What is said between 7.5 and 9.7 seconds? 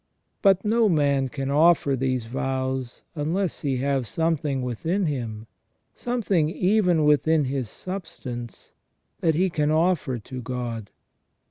substance that he can